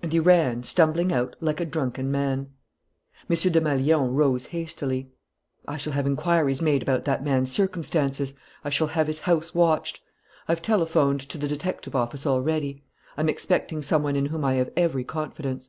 [0.00, 2.48] And he ran, stumbling out, like a drunken man.
[3.28, 3.36] M.
[3.36, 5.10] Desmalions rose hastily.
[5.68, 8.32] "I shall have inquiries made about that man's circumstances....
[8.64, 10.00] I shall have his house watched.
[10.48, 12.82] I've telephoned to the detective office already.
[13.18, 15.68] I'm expecting some one in whom I have every confidence."